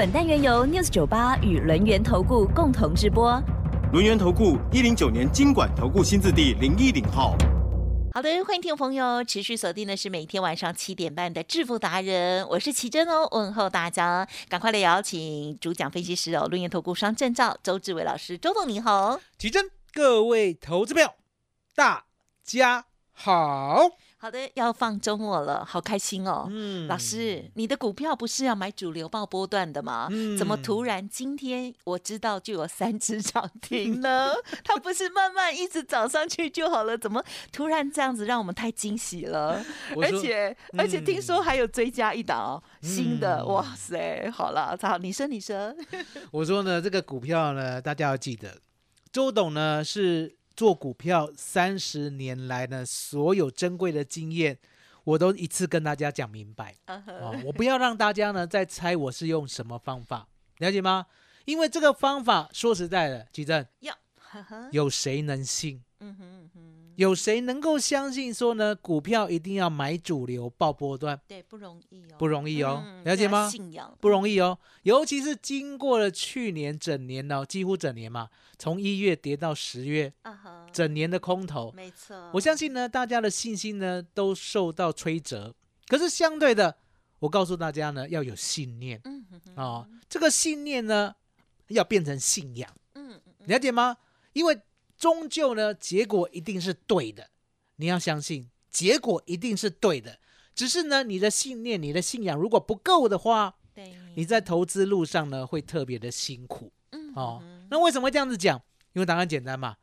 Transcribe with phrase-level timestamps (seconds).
[0.00, 3.38] 本单元由 News 九八与轮源投顾共同直播。
[3.92, 7.36] 轮源投顾一零九年经管投顾新字第零一零号。
[8.14, 21.16] 好的，欢迎听众朋友持续锁定的是每天晚上七点半的致富达人，我是奇珍哦，问候大家，赶快来邀请主讲分析师哦，轮源投顾双证照周志伟老师，周总你好，奇珍，各位投资票，
[21.74, 22.04] 大
[22.42, 23.90] 家好。
[24.22, 26.46] 好的，要放周末了，好开心哦。
[26.50, 30.08] 嗯老师，你的股票不是要买主流报波段的吗？
[30.12, 34.28] 嗯怎么突然今天我知道就有三只涨停呢？
[34.62, 36.98] 它不是慢慢一直涨上去就好了？
[36.98, 39.64] 怎么突然这样子让我们太惊喜了？
[39.98, 44.30] 而且、而且嗯听说还有追加一档哦，新的，嗯哇塞！
[44.30, 45.74] 好了，好，你说你说，
[46.30, 48.60] 我说呢，这个股票呢，大家要记得，
[49.10, 54.58] 周董呢是做股票三十年来呢，所有珍贵的经验，
[55.04, 56.76] 我都一次跟大家讲明白。
[57.46, 61.06] 我不要让大家呢再猜我是用什么方法，了解吗？
[61.46, 63.66] 因为这个方法说实在的，吉正，
[64.70, 65.82] 有谁能信？
[66.00, 71.18] 嗯哼嗯哼，有谁能够相信说呢，股票一定要买主流报波段？
[71.26, 73.48] 对，不容易哦，不容易哦嗯了解吗？
[73.48, 73.96] 信仰。
[74.02, 78.28] 不容易哦，尤其是经过了去年整年呢、几乎整年嘛，
[78.58, 85.54] 从一月跌到十月，啊哈，整年的空头，没错，我相信呢，大家的信心呢都受到摧折。
[85.88, 86.76] 可是相对的，
[87.20, 89.00] 我告诉大家呢，要有信念。
[89.04, 91.14] 嗯啊、这个信念呢
[91.68, 93.18] 要变成信仰，嗯。
[93.46, 93.96] 了解吗？
[94.34, 94.60] 因为
[95.00, 97.30] 终究呢，结果一定是对的，
[97.76, 100.18] 你要相信，结果一定是对的。
[100.54, 107.42] 只是呢，你的信念、你的信仰如果不够的话，对，你在投资路上呢会特别的辛苦嗯哦。
[107.70, 108.60] 那为什么会这样子讲？
[108.92, 109.76] 因为答案简单嘛，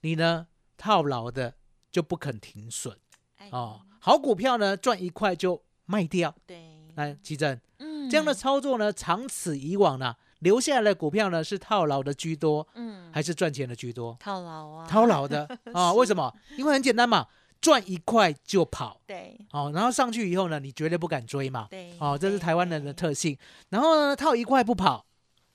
[0.00, 0.46] 你呢
[0.78, 1.54] 套牢的
[1.90, 2.96] 就不肯停损
[3.36, 6.34] 哎哦，好股票呢赚一块就卖掉。
[6.46, 14.16] 对，来，奇正，嗯这样的操作呢，长此以往呢，留下来的股票呢是套牢的居多，嗯还是赚钱的居多？
[14.20, 15.92] 套牢啊，套牢的啊？
[15.94, 16.32] 为什么？
[16.56, 17.26] 因为很简单嘛，
[17.60, 19.00] 赚一块就跑。
[19.06, 21.68] 对哦，然后上去以后呢，你绝对不敢追嘛。
[21.70, 23.38] 对，哦，这是台湾人的特性。
[23.68, 25.06] 然后呢，套一块不跑，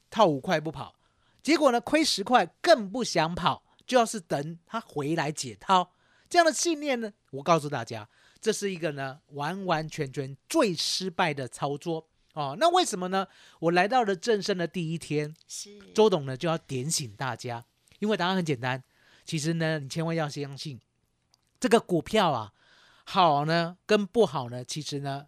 [0.10, 0.96] 套五块不跑，
[1.44, 5.92] 结果呢，亏十块更不想跑，就要是等他回来解套。
[6.30, 8.08] 这样的信念呢，我告诉大家，
[8.40, 12.08] 这是一个呢完完全全最失败的操作。
[12.38, 13.28] 哦，那为什么呢？
[13.60, 17.66] 我来到了正生的第一天，是周董呢就要点醒大家，
[17.98, 18.84] 因为答案很简单。
[19.26, 20.80] 其实呢，你千万要相信，
[21.60, 22.54] 这个股票啊，
[23.06, 25.26] 好呢跟不好呢，其实呢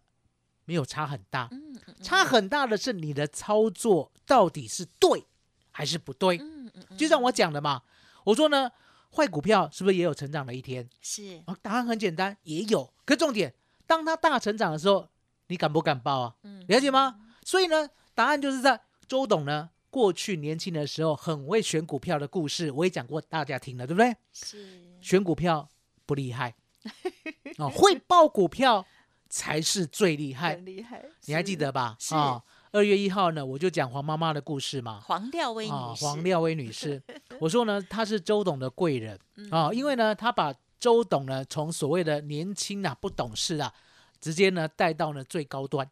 [0.66, 5.26] 没有差很大，嗯嗯差很大的是你的操作到底是对
[5.72, 6.38] 还是不对。
[6.38, 7.82] 嗯嗯嗯就像我讲的嘛，
[8.26, 8.70] 我说呢，
[9.16, 10.88] 坏股票是不是也有成长的一天？
[11.02, 12.94] 是哦，答案很简单，也有。
[13.04, 13.56] 可重点，
[13.88, 15.10] 当它大成长的时候，
[15.50, 16.36] 你敢不敢报啊？
[16.44, 17.20] 嗯了解吗？
[17.44, 24.16] 所以呢，答案就是在周董呢过去年轻的时候很会选股票的故事，我也讲过大家听了，对不对？
[24.32, 25.68] 是选股票
[26.06, 26.56] 不厉害，
[27.58, 28.86] 哦，会报股票
[29.28, 30.66] 才是最厉害很。
[30.66, 31.96] 厉害，你还记得吧？
[32.00, 35.00] 是啊，二月一号呢，我就讲黄妈妈的故事嘛。
[35.00, 37.02] 黄廖威啊女，士黄廖威女士，
[37.42, 43.74] 我说呢，她是周董的贵人嗯啊，因为呢，她把周董呢从所谓的年轻啊、不懂事啊，
[44.22, 45.90] 直接呢带到呢最高端，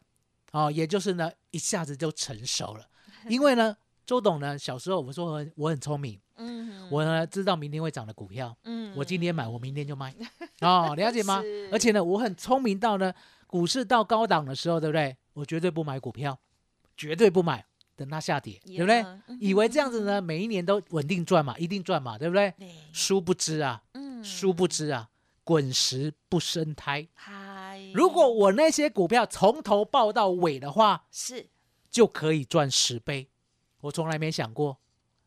[0.52, 2.86] 哦，也就是呢一下子就成熟了。
[3.28, 10.14] 因为呢，周董呢小时候我说我很我很聪明，嗯我呢知道明天会涨的股票，嗯我今天买，我明天就卖，
[10.60, 11.42] 哦，了解吗？
[11.72, 13.12] 而且呢，我很聪明到呢，
[13.46, 15.16] 股市到高档的时候，对不对？
[15.34, 16.38] 我绝对不买股票，
[16.96, 17.64] 绝对不买，
[17.96, 19.02] 等它下跌，对不对？
[19.02, 22.52] 嗯以为这样子呢，每一年都稳定赚嘛，一定赚嘛，对不对？
[22.58, 25.08] 对，殊不知啊，嗯殊不知啊，
[25.44, 27.06] 滚石不生胎。
[27.92, 31.48] 嗨，如果我那些股票从头报到尾的话，是
[31.90, 33.28] 就可以赚十倍。
[33.80, 34.78] 我从来没想过，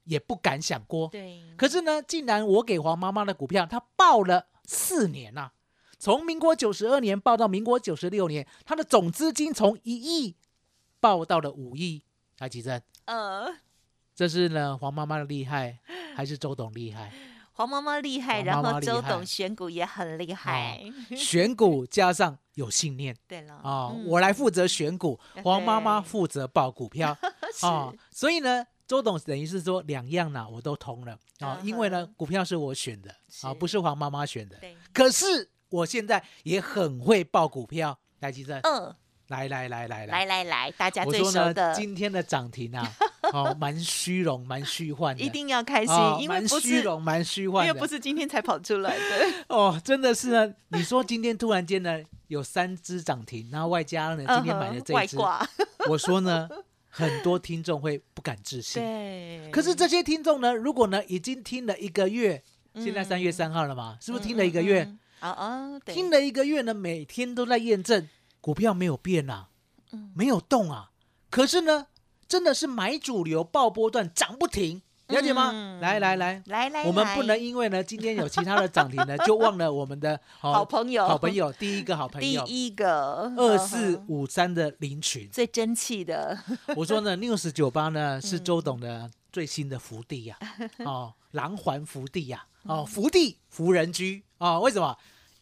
[0.03, 1.07] 也不敢想过。
[1.07, 5.51] 对，可是呢，竟然我给黄妈妈的股票，她报了四年呐、
[5.97, 10.35] 从民国九十二年报到民国九十六年，她的总资金从一亿
[10.99, 12.03] 报到了五亿。
[12.39, 13.53] 来，吉珍，呃，
[14.15, 15.79] 这是呢黄妈妈的厉害，
[16.15, 17.13] 还是周董厉害？
[17.61, 20.81] 黄妈妈厉害，然后周董选股也很厉害。
[21.15, 23.15] 选股加上有信念。
[23.27, 23.53] 对了。
[23.57, 24.03] 啊、嗯。
[24.07, 27.15] 我来负责选股，黄妈妈负责报股票。
[27.53, 27.67] 是。
[27.67, 31.15] 啊、所以呢，周董等于是说两样呢我都通了。
[31.39, 33.13] 啊，因为呢股票是我选的
[33.43, 34.57] 啊，不是黄妈妈选的。
[34.57, 38.95] 对，可是我现在也很会报股票，来吉正，嗯，
[39.27, 40.25] 来来来来来。
[40.25, 42.91] 来来，大家最熟的， 今天的涨停啊，
[43.31, 46.67] 哦，蛮虚荣，蛮虚幻的，一定要开心哦，因为不是。
[46.67, 50.53] 虚荣，蛮虚幻的，为不是今天才跑出来的， 哦，真的是呢。
[50.69, 55.17] 你说今天突然间呢有三只涨停，然后外加呢今天买的嗯哼这一只，
[55.89, 56.49] 我说呢，
[56.89, 58.81] 很多听众会不敢置信。
[58.81, 59.49] 对。
[59.51, 62.41] 可是这些听众呢，如果呢已经听了一个月，
[62.75, 64.89] 现在嗯三月三号了嘛，是不是听了一个月？
[65.85, 69.49] 听了一个月呢，每天都在验证股票没有变啊，
[69.91, 70.89] 嗯没有动啊。
[71.29, 71.85] 可是呢，
[72.31, 75.51] 真的是买主流爆波段涨不停，了解吗？
[75.53, 75.81] 嗯。
[75.81, 81.05] 来来来，来来，我们不能因为呢今天有其他的涨停呢，就忘了我们的好好朋友。
[81.05, 82.45] 好朋友第一个好朋友。
[82.45, 83.29] 第一个。
[83.35, 85.27] 二四五三的林群。
[85.33, 86.39] 最争气的，
[86.77, 90.37] 我说呢，news 酒吧呢是嗯周董的最新的福地呀、
[90.85, 94.23] 哦，狼环福地呀、嗯哦，福地福人居。
[94.37, 94.97] 哦，为什么？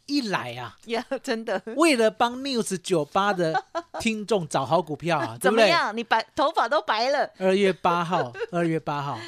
[0.10, 1.62] 一来啊，呀，真的。
[1.76, 3.64] 为了帮 news 酒吧的
[4.02, 5.38] 听众找好股票啊？
[5.40, 5.96] 怎么样？
[5.96, 9.20] 你白头发都白了，二月八号， 二月八号，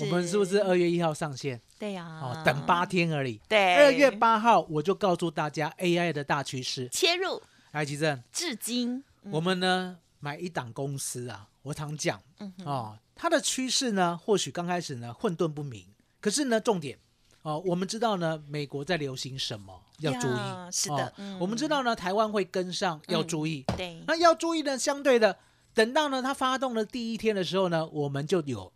[0.00, 1.60] 我们是不是二月一号上线？
[1.78, 3.40] 对呀、哦，等八天而已。
[3.48, 6.88] 对，二月八号我就告诉大家 AI 的大趋势。
[6.88, 7.40] 切入
[7.72, 15.86] 来，吉正，至今，我们呢买一档公司啊，我常讲嗯哦，它的趋势呢，或许刚开始呢混沌不明，
[16.20, 16.98] 可是呢，重点
[17.42, 20.30] 哦，我们知道呢，美国在流行什么，要注意。
[20.30, 23.64] 呀是的我们知道呢，台湾会跟上，要注意。
[23.76, 25.36] 对，那要注意呢，相对的，
[25.72, 28.70] 等到呢它发动的第一天的时候呢，我们就有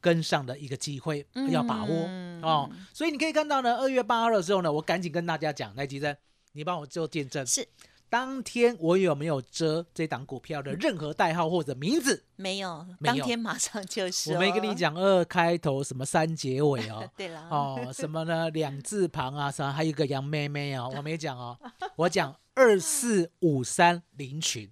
[0.00, 2.70] 跟上的一个机会，要把握、嗯哦。
[2.92, 6.14] 所以你可以看到呢，二月八号的时候呢，我赶紧跟大家讲，来吉珍，
[6.52, 7.66] 你帮我做见证，是
[8.12, 12.22] 当天我有没有遮这档股票的任何代号或者名字？
[12.36, 14.74] 没有，没有当天马上就是、我没跟你。
[14.74, 17.08] 讲二开头什么三结尾哦。
[17.16, 18.50] 对了，哦，什么呢？
[18.50, 21.58] 两字旁啊，啥还有一个杨妹妹哦， 我没讲哦，
[21.96, 24.70] 我讲二四五三零群，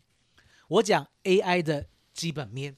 [0.68, 2.76] 我讲 AI 的基本面，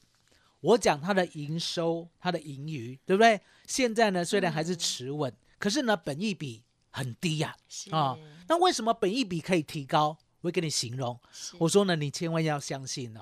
[0.61, 3.41] 我讲它的营收、它的盈余，对不对？
[3.67, 8.17] 现在呢，虽然还是持稳，可是呢，本益比很低呀、是啊。
[8.47, 10.17] 那为什么本益比可以提高？
[10.43, 11.17] 我会跟你形容，
[11.57, 13.21] 我说呢，你千万要相信哦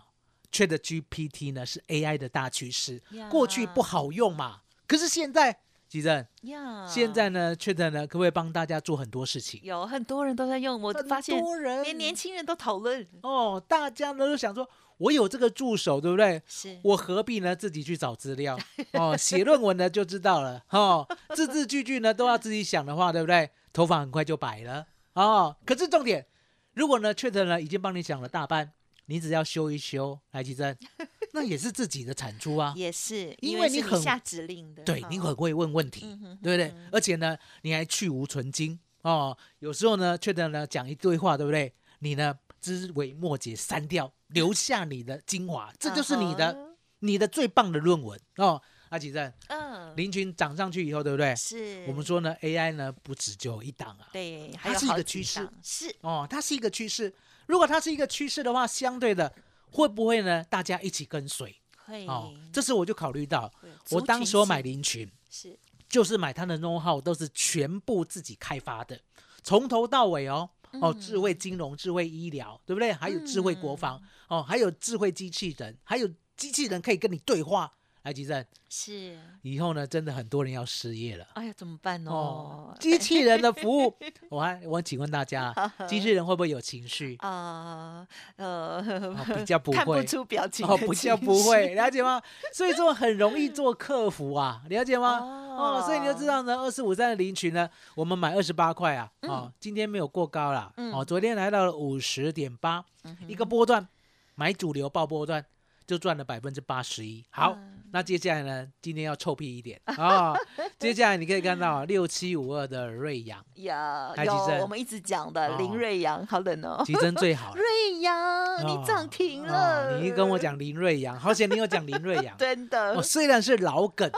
[0.52, 9.62] ，Chat GPT 呢是 AI 的大趋势呀，过去不好用嘛，可是现在，吉正，呀，现在呢，Chat 呢可不可以帮大家做很多事情？
[9.64, 14.68] 有很多人都在用，我很发现多人连年轻人都讨论，哦，大家呢都想说，
[14.98, 16.42] 我有这个助手，对不对？
[16.48, 18.58] 是我何必呢自己去找资料？
[18.94, 23.52] 哦，写论文呢就知道了，哦，字字句句呢都要自己想的话，对不对？
[23.72, 25.56] 头发很快就白了哦。
[25.64, 26.26] 可是重点，
[26.74, 28.72] 如果呢 Chat 呢已经帮你想了大半，
[29.06, 30.78] 你只要修一修，来吉珍，
[31.34, 32.74] 那也是自己的产出啊。
[32.76, 36.74] 也是，因为为你很是下指令的，对你很会问问题，嗯哼对不对？
[36.92, 39.38] 而且呢，你还去无存精哦。
[39.60, 41.74] 有时候呢，Chat 呢讲一堆话，对不对？
[42.00, 46.68] 你呢枝微末节删掉，留下你的精华，这就是你的、嗯
[47.04, 48.62] 你的最棒的论文哦。
[48.92, 51.34] 阿吉正，嗯，林群涨上去以后，对不对？
[51.34, 57.14] 是我们说呢，AI 呢不止就有一档啊，对，还它是一个趋势是哦，它是一个趋势。
[57.48, 59.34] 如果它是一个趋势的话，相对的
[59.72, 60.44] 会不会呢？
[60.44, 61.56] 大家一起跟随
[61.86, 62.34] 会哦。
[62.52, 63.50] 这时我就考虑到，
[63.92, 65.58] 我当时候买林群，是
[65.88, 69.00] 就是买它的 know how 都是全部自己开发的，
[69.42, 70.50] 从头到尾哦。
[70.82, 72.94] 哦，智慧金融、智慧医疗，对不对？
[72.94, 77.70] 还有智慧国防，哦，还有智慧机器人，还有机器人可以跟你对话。
[78.04, 81.28] 来，吉正，是，以后呢，真的很多人要失业了。
[81.34, 82.78] 哎呀，怎么办哦哦，？
[82.80, 83.96] 机器人的服务，
[84.30, 85.54] 我还我请问大家，
[85.88, 87.16] 机器人会不会有情绪？
[87.20, 92.20] 啊呃，哦 比较不看不会出表情哦，比较不会，绪了解吗？
[92.52, 95.20] 所以说很容易做客服啊，了解吗？
[95.20, 102.84] 哦哦，所以你就知道呢，二四五三的林群呢，我们买二十八块啊，哦，今天没有过高啦，嗯哦，昨天来到了五十点八，
[103.28, 103.88] 一个波段，
[104.34, 105.46] 买主流爆波段
[105.92, 107.22] 就赚了百分之八十一。
[107.32, 107.84] 好，嗯。
[107.94, 109.78] 那接下来呢，今天要臭屁一点。
[109.84, 110.34] 啊、
[110.80, 114.14] 接下来你可以看到六七五二的瑞阳，呀，
[114.62, 115.58] 我们一直讲的哦。
[115.58, 117.54] 林瑞阳，好冷哦，其真最好。
[117.60, 118.84] 瑞阳，你哦。
[118.88, 122.34] 涨停哦了，你一跟我讲林瑞阳，好险你有讲林瑞阳。
[122.40, 122.94] 真的。
[122.94, 124.10] 我，虽然是老梗，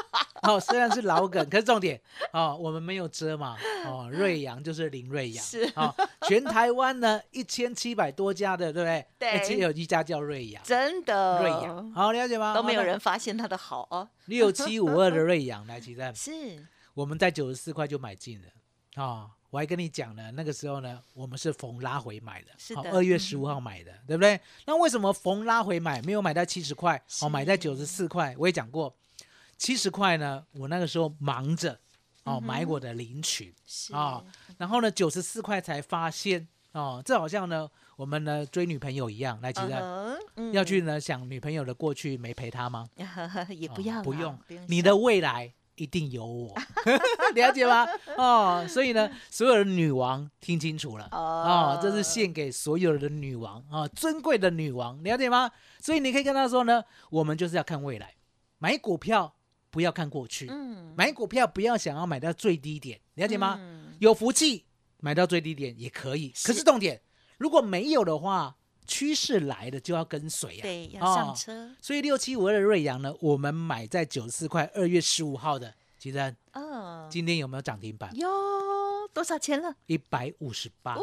[0.44, 2.00] 哦，虽然是老梗，可是重点
[2.32, 5.64] 哦，我们没有遮嘛，哦，瑞阳就是林瑞阳，是。
[5.76, 5.92] 哦，
[6.28, 9.06] 全台湾呢一千七百多家的，对不对？
[9.20, 9.30] 对。
[9.30, 11.42] 哎只有一家叫瑞阳，真的。
[11.42, 12.54] 瑞阳，好了解吗？
[12.54, 16.02] 都没有人发现它的好哦，六七五二的瑞阳来，其实。
[16.16, 16.66] 是。
[16.94, 18.48] 我们在九十四块就买进了。
[18.96, 22.90] 啊、哦我还跟你讲呢，那个时候呢，我们是逢拉回买的，是的。
[22.92, 24.40] 二月十五号买的，对不对？
[24.66, 28.34] 那为什么逢拉回买，没有买在七十块，哦，买在九十四块？
[28.40, 28.92] 我也讲过，
[29.56, 31.80] 七十块呢，我那个时候忙着
[32.24, 34.24] 哦买我的领取是啊，
[34.58, 39.80] 然后呢九十四块才发现哦，这好像呢我们呢追女朋友一样，来记得。
[39.80, 42.88] 嗯哼要去呢想女朋友的过去没陪她吗？
[42.96, 43.08] 嗯
[43.56, 46.56] 也不哦要啦不用不用，你的未来一定有我，
[47.36, 47.88] 了解吗？
[48.18, 55.52] 哦，所以呢，所有的女王听清楚了哦，这是献给所有的女王啊、哦，尊贵的女王，了解吗？
[55.80, 58.16] 所以你可以跟她说呢，我们就是要看未来，
[58.58, 59.36] 买股票
[59.74, 60.94] 不要看过去，嗯。
[60.96, 63.58] 买股票不要想要买到最低点，了解吗？
[63.60, 63.96] 嗯。
[63.98, 64.66] 有福气
[65.00, 67.02] 买到最低点也可以，可是是重点
[67.40, 70.62] 如果没有的话，趋势来了就要跟随啊。
[70.62, 78.16] 对，要上哦车，所以六七五二的瑞阳呢，我们买在九十四块，二月十五号的，其实嗯，今天有没有涨停板？
[78.16, 78.30] 有，
[79.12, 79.76] 多少钱了？
[79.88, 81.02] 一百五十八，哦，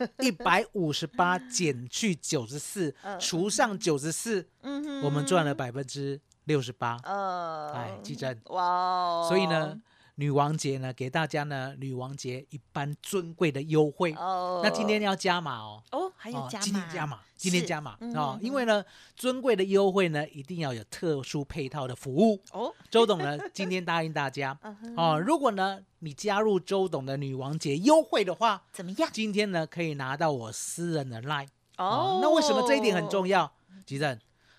[0.20, 6.98] 一百五十八减去九十四嗯，除上九十四，嗯我们赚了百分之六十八。
[7.04, 9.78] 呃，哎季珍哇哦，所以呢，
[10.16, 14.12] 女王节呢，给大家呢女王节一般尊贵的优惠。
[14.14, 15.82] 哦，那今天要加码哦。
[15.92, 18.82] 哦还有加码，今天加码，今天加码嗯哦嗯，因为呢，
[19.14, 22.40] 尊贵的优惠呢，一定要有特殊配套的服务。
[22.52, 24.58] 哦， 周董呢，今天答应大家
[24.96, 29.10] 哦，如果呢你加入周董的女王节优惠的话，怎么样？
[29.12, 31.84] 今天呢可以拿到我私人的 line 哦
[32.16, 33.52] 哦。，那为什么这一点很重要？
[33.84, 34.18] 吉正，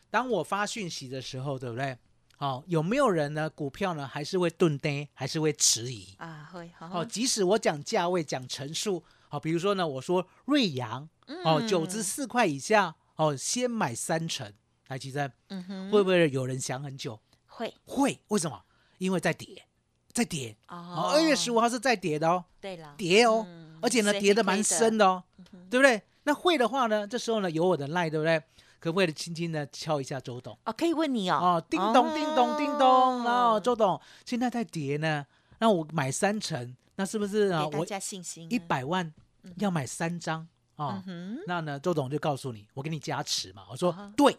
[0.10, 1.98] 当我发讯息的时候，对不对？
[2.40, 3.50] 哦，有没有人呢？
[3.50, 6.14] 股票呢还是会钝跌，还是会迟疑？
[6.18, 6.50] 啊？
[6.54, 11.10] 会好哦，即使我讲价位、讲陈数，好、比如说呢，我说瑞阳
[11.44, 14.54] 哦，九十四块以下哦，先买三成。
[14.88, 17.20] 来，吉正，嗯哼，会不会有人想很久？
[17.48, 18.64] 会会，为什么？
[19.00, 19.66] 因为在跌，
[20.14, 20.56] 在跌。
[20.68, 25.24] 哦，哦二月十五号是在跌的哦，对了，跌哦，嗯而且呢跌的蛮深的哦，
[25.70, 26.02] 对不对？
[26.24, 28.42] 那会的话呢，这时候呢有我的赖，对不对？
[28.80, 30.58] 可不可以轻轻的敲一下周董？
[30.66, 35.26] 哦，可以问你哦，哦，叮咚叮咚叮咚，然后哦周董现在在跌呢，
[35.60, 37.68] 那我买三成，那是不是啊？
[37.74, 39.14] 我家信心啊，一百万
[39.58, 43.64] 要买三张哦嗯，哼，那呢，周董就告诉你，我给你加持嘛。
[43.70, 44.38] 我说对，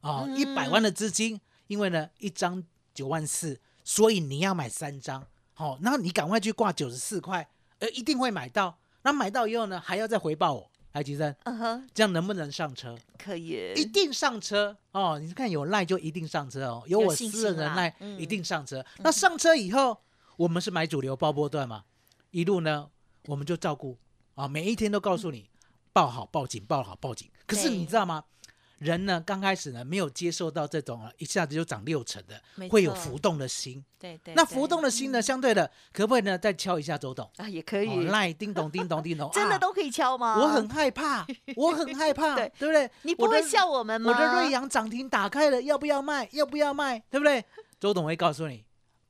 [0.00, 2.62] 哦，嗯一百万的资金，因为呢一张
[2.94, 7.48] 九万四，所以你要买三张，好、那你赶快去挂九十四块，
[7.80, 8.78] 呃，一定会买到。
[9.02, 12.96] 那买到以后呢，还要再回报我，来吉生，嗯哼，这样能不能上车？
[13.16, 15.18] 可以，一定上车哦！
[15.20, 18.84] 你看有赖就一定上车哦，有我私人的赖嗯一定上车。
[18.98, 19.96] 那上车以后，
[20.36, 21.84] 我们是买主流包波段嘛，
[22.30, 22.88] 一路呢
[23.26, 23.96] 我们就照顾
[24.34, 25.48] 啊，每一天都告诉你
[25.92, 27.30] 报好报警，报好报警。
[27.46, 28.24] 可是你知道吗？
[28.80, 33.84] 人呢刚开始呢没有接受到这种啊一下子就涨六成的会有浮动的心。
[33.98, 37.30] 对对，那浮动的心呢，相对的可不可以呢再敲一下周董？
[37.36, 40.38] 啊也可哦以，赖叮咚叮咚叮咚， 啊真的都可以敲吗？
[40.40, 42.90] 我很害怕，我很害怕， 对对不对？
[43.02, 44.10] 你不会笑我们吗？
[44.10, 46.26] 我的瑞阳涨停打开了，要不要卖？
[46.32, 46.98] 要不要卖？
[47.10, 47.44] 对不对？
[47.78, 48.64] 周董会告诉你，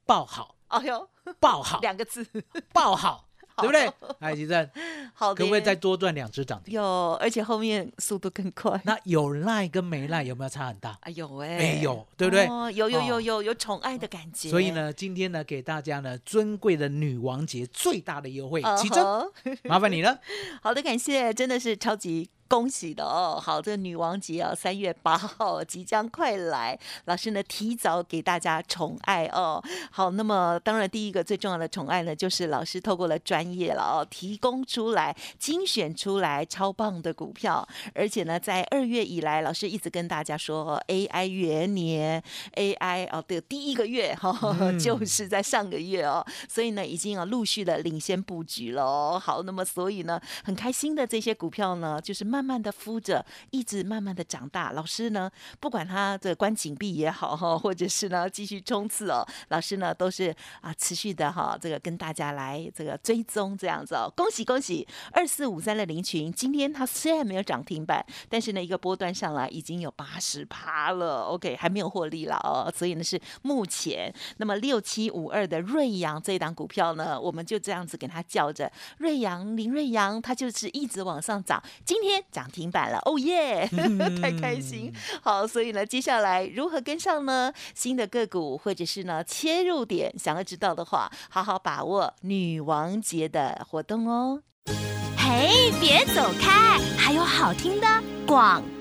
[0.05, 1.09] 报好，哎呦，
[1.39, 2.27] 报好，两个字，
[2.73, 3.29] 报好，
[3.59, 3.91] 对不对？
[4.21, 4.69] 哎，吉正，
[5.15, 6.75] 好，可不可以再多赚两只涨停？
[6.75, 8.81] 有，而且后面速度更快。
[8.85, 10.97] 那有赖跟没赖有没有差很大？
[11.03, 14.49] 哎有哎，没有对不对哦有有有哦有有宠爱的感觉。
[14.51, 19.31] 所以，呢，今天呢，给大家呢尊贵的女王节最大的优惠，呃其中
[19.65, 20.19] 麻烦你了。
[20.63, 22.31] 好的，感谢，真的是超级。
[22.51, 29.63] 恭喜的哦，好，这个女王节啊，三月八号 即将快来，老师呢提早给大家宠爱哦。
[29.93, 37.65] 好，那么当然第一个最重要的宠爱呢，就是老师透过了专业了哦，提供出来精选出来超棒的股票，
[37.95, 42.21] 而且呢，在二月以来，老师一直跟大家说、哦、AI 元年
[42.57, 49.23] ，AI 哦的第一个月哈、哦嗯就是在上个月哦，所以呢，已经啊陆续的领先布局了哦。
[49.23, 54.73] 好，那么所以呢，很开心的这些股票呢，就是慢慢慢的敷着，一直慢慢的长大。
[54.73, 55.31] 老师呢，
[55.61, 64.11] 不管它的关紧闭也好哈， 或者是呢继续冲刺哦，老师呢都是啊持续的哈，这个跟大家来这个追踪这样子哦。
[64.17, 83.69] 恭喜恭喜，二四五三的林群，今天它虽然没有涨停板，但是呢一个波段上来已经有八十趴了，OK 还没有获利了哦，所以呢是目前那么六七五二的瑞阳这一档股票呢，我们就这样子给它叫着瑞阳林瑞阳，它就是一直往上涨，今天涨停板了，哦耶，
[84.21, 84.93] 太开心。
[85.23, 87.53] 好，所以呢，接下来如何跟上呢？
[87.75, 94.43] 新的个股或者是呢切入点，想要知道的话，好好把握女王节的活动哦。
[95.17, 97.87] 嘿，别走开，还有好听的
[98.27, 98.80] 广告。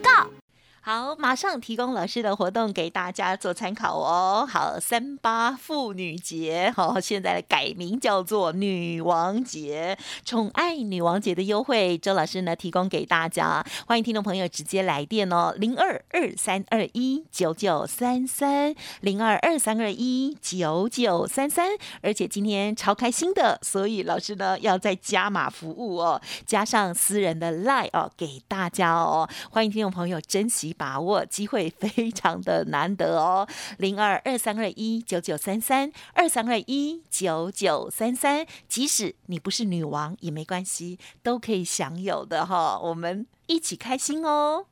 [0.82, 4.48] 好，马上提供老师的活动给大家做参考哦。
[4.50, 21.68] 好，三八妇女节，好，现在改名叫做女王节，宠爱女王节的优惠，周老师呢提供给大家，欢迎听众朋友直接来电哦，零二二三二一九九三三，零二二三二一九九三三，
[22.02, 30.69] 而且今天超开心的，所以老师呢要再加码服务哦，加上私人的 line 哦给大家哦，欢迎听众朋友珍惜。
[30.74, 33.48] 把握机会非常的难得哦，
[33.78, 44.66] 零二二三二一九九三三二三二一九九三三，即使你不是女王也没关系，都可以享有的哈，我们一起开心哦。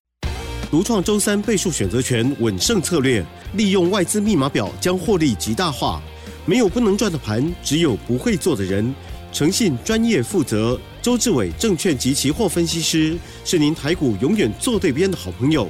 [0.70, 6.02] 独创周三倍数选择权稳胜策略，利用外资密码表将获利极大化。
[6.46, 8.94] 没有不能赚的盘，只有不会做的人。
[9.32, 15.70] 诚信、专业、负责，周志伟证券及期货分析师是您台股永远做对边的好朋友。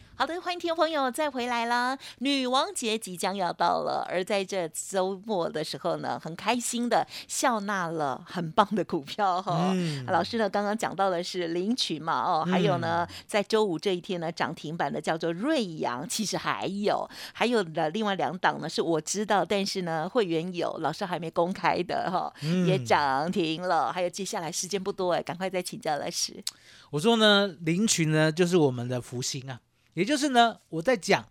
[0.21, 1.97] 好的，欢迎听众朋友再回来啦！
[2.19, 9.73] 女王节即将要到了，而在这周末的时候呢，很开心的笑纳了很棒的股票哈。
[10.09, 22.31] 老师呢刚刚讲到的是领取嘛哦，还有呢在周五这一天呢涨停板的叫做瑞阳，其实还有还有的另外两档呢是我知道，但是呢会员有老师还没公开的哈，
[22.67, 23.91] 也涨停了。
[23.91, 26.43] 还有接下来时间不多哎，赶快再请教老师。
[26.91, 29.59] 我说呢，领取呢就是我们的福星啊。
[29.93, 31.27] 也就是呢，我在讲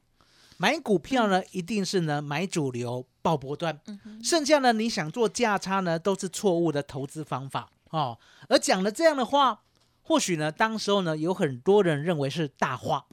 [0.57, 3.81] 买股票呢，一定是呢买主流报波段，
[4.23, 8.19] 剩下呢你想做价差呢，都是错误的投资方法哦。
[8.49, 9.63] 而讲了这样的话，
[10.03, 13.07] 或许呢，当时候呢有很多人认为是大话，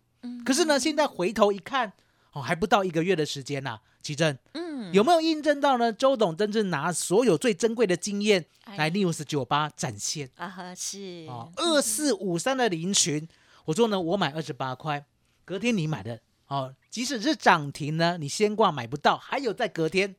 [0.45, 1.93] 可是呢，现在回头一看，
[2.33, 5.93] 哦，还不到一个月的时间呐，奇正，嗯，有没有印证到呢？
[5.93, 10.75] 周董真正拿所有最珍贵的经验来 news 酒吧展现啊？
[10.75, 13.25] 是哦，二四五三的林群，
[13.63, 15.05] 我说呢，我买二十八块。
[15.47, 20.13] 隔天你买的哦，即使是涨停呢，你先挂买不到，还有在隔天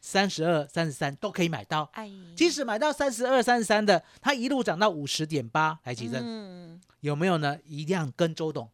[0.00, 1.90] 三十二、三十三都可以买到。
[1.94, 6.22] 哎，即使买到三十二、三十三的，它一路涨到五十点八，来几阵？
[6.24, 7.58] 嗯，有没有呢？
[7.64, 8.70] 一样跟周董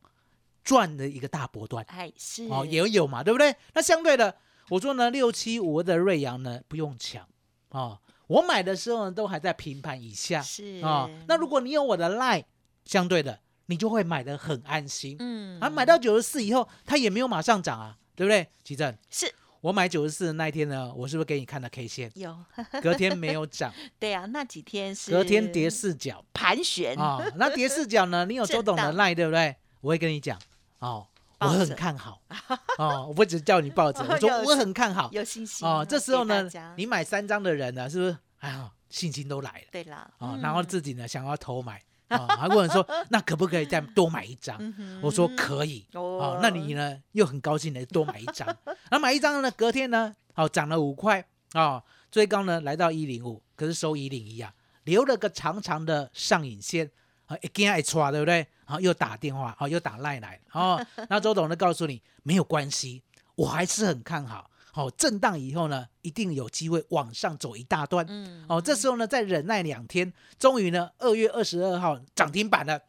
[0.63, 1.83] 赚的一个大波段。
[1.89, 3.57] 哎，是哦，也有嘛，对不对？
[3.73, 4.37] 那相对的，
[4.69, 7.27] 我说呢，六七五的瑞阳呢，不用抢
[7.71, 7.99] 哦。
[8.27, 10.43] 我买的时候呢，都还在平盘以下。
[10.43, 12.45] 是啊，那如果你有我的 line，
[12.85, 13.41] 相对的。
[13.71, 18.49] 你就会买的很安心，嗯，啊，买到九十四以后，它也没有马上涨啊，对不对？
[18.65, 22.11] 奇正，是我买九十四的那一天呢，我是不是给你看了 K 线？
[22.15, 22.35] 有，
[22.83, 28.25] 隔天没有涨， 对啊，那几天是隔天跌四角盘旋啊，那跌四角呢？
[28.25, 29.55] 你有周董的赖对不对？
[29.83, 30.41] 我会跟你讲
[30.79, 31.07] 哦，
[31.41, 32.23] 我很看好
[32.79, 35.85] 哦，我不只叫你抱着， 我说我很看好，有信心哦。
[35.87, 38.17] 这时候呢，你买三张的人呢，是不是？
[38.39, 41.83] 哎呀，信心都来了，对了，啊，然后自己呢想要偷买。
[42.09, 44.59] 啊，还问说那可不可以再多买一张？
[45.03, 45.87] 我说可以。
[45.93, 48.49] 哦，那你呢又很高兴的多买一张。
[48.91, 54.53] 那买一张呢，隔天呢，哦涨了五块啊，最高呢来到一零五，可是收一零一啊，
[54.85, 56.91] 留了个长长的上影线
[57.27, 58.47] 啊，一惊一抓，对不对？
[58.65, 60.41] 好，又打电话，好，又打赖来。
[60.53, 63.03] 哦，那周董呢告诉你没有关系，
[63.35, 64.51] 我还是很看好。
[64.75, 68.05] 哦，震荡以后呢，一定有机会往上走一大段。
[68.09, 72.81] 嗯，哦，这时候呢，再忍耐两天，终于呢，二月二十二号涨停板了。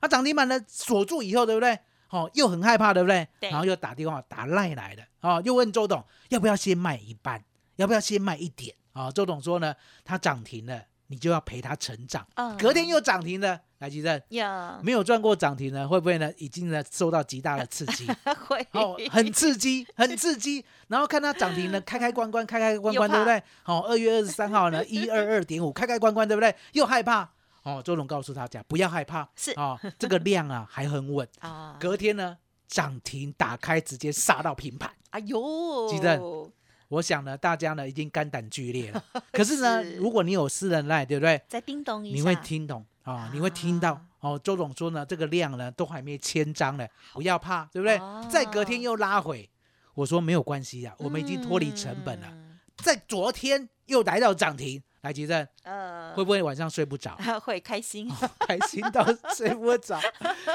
[0.00, 1.78] 啊，涨停板呢锁住以后，对不对？
[2.10, 3.26] 哦，又很害怕，对不对？
[3.40, 3.50] 对。
[3.50, 7.44] 然后又打电话打赖来了，哦，又问周董要不要先卖一半，
[7.76, 8.74] 要不要先卖一点？
[8.92, 10.82] 啊，周董说呢，他涨停了。
[11.08, 12.26] 你就要陪他成长，
[12.58, 14.20] 隔天又涨停的，来吉正，
[14.82, 16.32] 没有赚过涨停呢，会不会呢？
[16.38, 18.06] 已经呢受到极大的刺激，
[18.46, 20.64] 会，哦，很刺激，很刺激。
[20.88, 23.42] 然后看它涨停呢， 开开关关，开开关关，对不对？
[23.62, 26.54] 好，二月二十三号呢，一二二点五，开开关关，对不对？
[26.72, 27.28] 又害怕，
[27.62, 31.76] 哦，周龙告诉大家不要害怕，是啊，这个量啊还很稳 啊。
[31.80, 36.52] 隔天呢涨停打开，直接杀到平盘，哎呦，吉正。
[36.94, 39.04] 我想呢，大家呢已经肝胆俱裂了。
[39.32, 41.40] 可是呢，如果你有私人赖，对不对？
[41.48, 44.40] 再叮咚一下，你会听懂啊，你会听到哦。
[44.42, 48.00] 周总说呢，这个量呢都还没千张呢，不要怕，对不对？
[48.30, 49.50] 再隔天又拉回，
[49.94, 52.32] 我说没有关系呀，我们已经脱离成本了。
[52.76, 54.82] 在昨天又来到涨停。
[55.04, 57.14] 来吉正，呃，会不会晚上睡不着？
[57.44, 59.04] 会开心，开心到
[59.36, 60.00] 睡不着。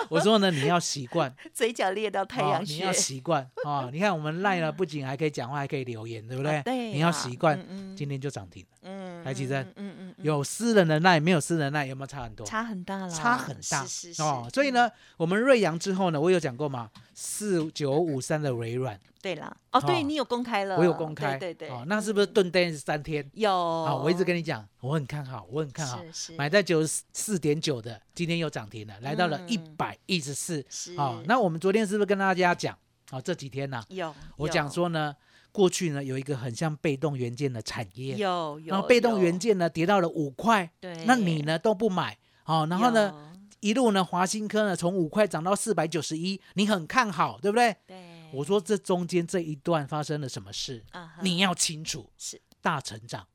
[0.09, 2.73] 我说呢，你要习惯，嘴角裂到太阳穴。
[2.73, 3.89] 你要 习惯啊！
[3.93, 6.63] 你看我们赖了，不仅还可以讲话，还可以留言，对不对？
[6.63, 7.63] 对，你要习惯。
[7.95, 8.77] 今天就涨停了。
[8.81, 12.45] 嗯，来吉正，嗯嗯，有私人的那没有私人那有没有差很多？
[12.45, 13.83] 差很大了，差很大。
[13.83, 14.49] 是是是哦。
[14.53, 23.29] 所以呢，我们瑞阳之后呢，我有讲过嘛，四九五三的微软，对了，哦，对哦你有公开了，我有公开，对对对，哦，那是不是钝单三天？
[23.33, 23.51] 有。
[23.51, 26.35] 啊，我一直跟你讲，我很看好，我很看好，是是。
[26.35, 30.65] 买在九十四点九的，今天又涨停了，来到了嗯一百一十四。
[30.69, 30.95] 是。
[30.95, 32.77] 啊，那我们昨天是不是跟大家讲？
[33.11, 33.19] 啊？
[33.21, 35.15] 这几天呢、有我讲说呢，
[35.59, 47.75] 过去呢有一个很像被动元件的产业，有有，然后被动元件呢跌到了五块，对，那你呢都不买，哦，然后呢一路呢华新科呢从五块涨到四百九十一，你很看好，对不对？
[47.85, 47.97] 对，
[48.31, 50.85] 我说这中间这一段发生了什么事，
[51.21, 52.41] 你要清楚，是。
[52.61, 53.25] 大成长，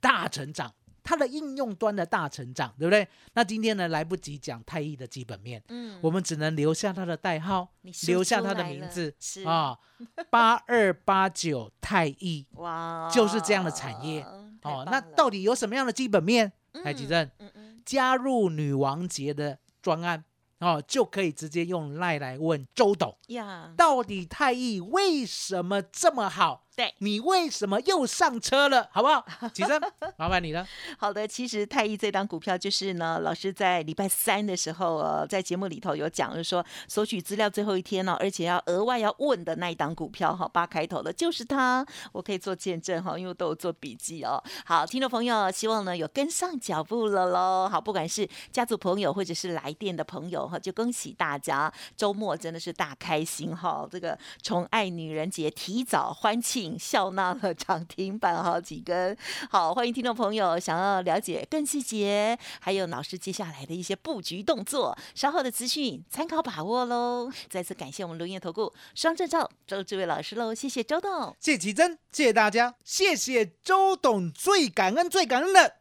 [0.00, 3.06] 大成长，它的应用端的大成长，对不对？
[3.34, 5.98] 那今天呢来不及讲太易的基本面，嗯。
[6.02, 7.68] 我们只能留下它的代号
[8.06, 9.44] 留下它的名字是。
[9.44, 9.76] 啊，
[10.30, 14.22] 八二八九太易哇，就是这样的产业。
[14.60, 14.84] 太哦。
[14.90, 16.52] 那到底有什么样的基本面？
[16.84, 17.28] 海吉正。
[17.38, 17.82] 嗯嗯。
[17.84, 20.24] 加入女王节的专案
[20.58, 26.66] 哦，就可以直接用赖来问周董，呀，到底太易为什么这么好？
[26.80, 28.88] 对，你为什么又上车了？
[28.90, 29.22] 好不好？
[29.52, 29.78] 起身，
[30.16, 30.66] 麻烦你了。
[30.96, 44.42] 好的，其实太一这档股票就是呢，老师在礼拜三的时候，呃，在节目里头有讲，就是说索取资料最后一天呢、而且要额外要问的那一档股票哈，八开头的就是它，我可以做见证哈，因为都有做笔记哦。
[44.64, 47.68] 好，听众朋友，希望呢有跟上脚步了喽。
[47.70, 53.86] 好，不管是家族朋友或者是来电的朋友哈，就恭喜大家，周末真的是大开心哈。
[53.90, 59.16] 这个宠爱女人节提早欢庆，笑纳了涨停板好几根。
[59.50, 67.30] 好，欢迎听众朋友想要了解更细节，还有老师接下来的一些布局动作，稍后的资讯参考把握喽。
[67.48, 71.34] 再次感谢我们龙业投顾双证照周志伟老师喽，谢谢周董。
[71.38, 75.76] 谢谢奇珍，谢谢大家，谢谢周董，最感恩最感恩的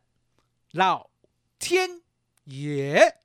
[0.72, 1.10] 老
[1.58, 2.02] 天
[2.46, 3.18] 爷。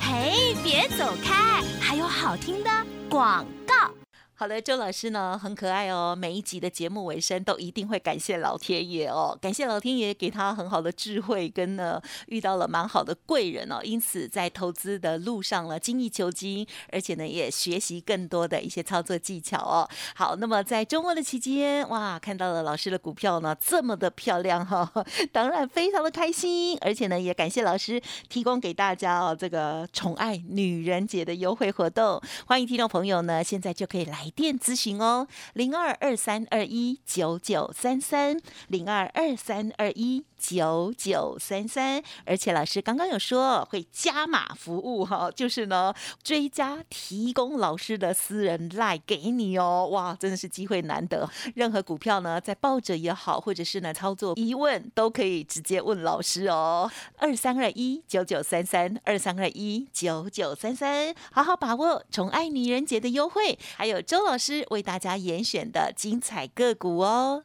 [0.00, 2.70] 嘿，别走开，还有好听的
[3.08, 4.03] 广告。
[4.36, 19.88] 好的，周老师呢很可爱哦，每一集的节目尾声都一定会感谢老天爷哦，感谢老天爷给他很好的智慧，跟呢遇到了蛮好的贵人哦，因此在投资的路上呢精益求精，而且呢也学习更多的一些操作技巧哦。
[20.16, 24.90] 好，那么在周末的期间，哇，看到了老师的股票呢这么的漂亮哈、
[25.30, 40.24] 当然非常的开心，而且呢也感谢老师提供给大家哦这个宠爱女人节的优惠活动，欢迎听众朋友呢现在就可以来来电咨询哦，零二二三二一九九三三零二二三二一。
[40.46, 51.28] 九九三三，而且老师刚刚有说会加码服务哈，就是呢追加提供老师的私人赖给你哦，哇，真的是机会难得。
[51.54, 56.90] 任何股票呢，在抱着也好，或者是呢操作疑问，都可以直接问老师哦。
[57.16, 67.44] 二三二一九九三三，二三二一九九三三，好好把握宠爱女人节的优惠，还有周老师为大家严选的精彩个股哦。